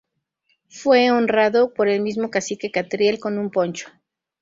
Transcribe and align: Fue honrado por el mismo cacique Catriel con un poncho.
Fue 0.71 1.11
honrado 1.11 1.75
por 1.75 1.87
el 1.87 2.01
mismo 2.01 2.31
cacique 2.31 2.71
Catriel 2.71 3.19
con 3.19 3.37
un 3.37 3.51
poncho. 3.51 3.87